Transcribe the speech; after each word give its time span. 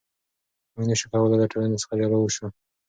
موږ 0.73 0.85
نشو 0.89 1.07
کولای 1.11 1.37
له 1.41 1.47
ټولنې 1.51 1.77
څخه 1.81 1.93
جلا 1.99 2.17
اوسو. 2.19 2.45